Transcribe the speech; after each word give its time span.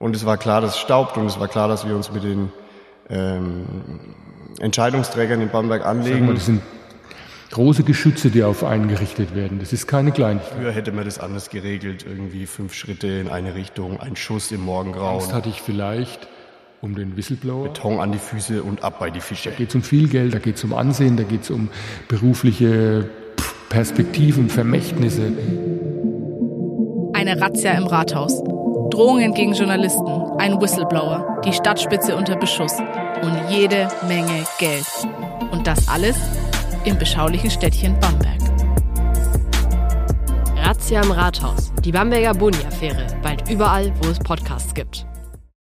Und 0.00 0.16
es 0.16 0.24
war 0.24 0.38
klar, 0.38 0.62
dass 0.62 0.72
es 0.72 0.78
staubt 0.78 1.18
und 1.18 1.26
es 1.26 1.38
war 1.38 1.46
klar, 1.46 1.68
dass 1.68 1.86
wir 1.86 1.94
uns 1.94 2.10
mit 2.10 2.24
den 2.24 2.50
ähm, 3.10 3.66
Entscheidungsträgern 4.58 5.42
in 5.42 5.50
Bamberg 5.50 5.84
anlegen. 5.84 6.24
Mal, 6.26 6.34
das 6.34 6.46
sind 6.46 6.62
große 7.50 7.82
Geschütze, 7.84 8.30
die 8.30 8.42
auf 8.42 8.64
einen 8.64 8.88
gerichtet 8.88 9.34
werden. 9.34 9.58
Das 9.58 9.74
ist 9.74 9.86
keine 9.86 10.10
Kleinigkeit. 10.10 10.54
Früher 10.56 10.72
hätte 10.72 10.90
man 10.92 11.04
das 11.04 11.18
anders 11.18 11.50
geregelt, 11.50 12.06
irgendwie 12.08 12.46
fünf 12.46 12.72
Schritte 12.72 13.08
in 13.08 13.28
eine 13.28 13.54
Richtung, 13.54 14.00
ein 14.00 14.16
Schuss 14.16 14.52
im 14.52 14.62
Morgengrauen. 14.64 15.20
Angst 15.20 15.34
hatte 15.34 15.50
ich 15.50 15.60
vielleicht 15.60 16.28
um 16.80 16.94
den 16.94 17.18
Whistleblower. 17.18 17.64
Beton 17.64 18.00
an 18.00 18.10
die 18.10 18.18
Füße 18.18 18.62
und 18.62 18.82
ab 18.82 19.00
bei 19.00 19.10
die 19.10 19.20
Fische. 19.20 19.50
Da 19.50 19.56
geht 19.56 19.68
es 19.68 19.74
um 19.74 19.82
viel 19.82 20.08
Geld, 20.08 20.32
da 20.32 20.38
geht 20.38 20.56
es 20.56 20.64
um 20.64 20.72
Ansehen, 20.72 21.18
da 21.18 21.24
geht 21.24 21.42
es 21.42 21.50
um 21.50 21.68
berufliche 22.08 23.10
Perspektiven, 23.68 24.48
Vermächtnisse. 24.48 25.30
Eine 27.12 27.38
Razzia 27.38 27.72
im 27.72 27.86
Rathaus. 27.86 28.42
Drohungen 29.00 29.32
gegen 29.32 29.54
Journalisten, 29.54 30.10
ein 30.36 30.60
Whistleblower, 30.60 31.40
die 31.42 31.54
Stadtspitze 31.54 32.14
unter 32.14 32.36
Beschuss 32.36 32.74
und 33.22 33.34
jede 33.48 33.88
Menge 34.06 34.44
Geld. 34.58 34.84
Und 35.50 35.66
das 35.66 35.88
alles 35.88 36.18
im 36.84 36.98
beschaulichen 36.98 37.50
Städtchen 37.50 37.98
Bamberg. 37.98 38.38
Razzia 40.54 41.00
im 41.00 41.12
Rathaus. 41.12 41.72
Die 41.82 41.92
Bamberger 41.92 42.34
Boni-Affäre. 42.34 43.06
Bald 43.22 43.48
überall, 43.48 43.90
wo 44.02 44.10
es 44.10 44.18
Podcasts 44.18 44.74
gibt. 44.74 45.06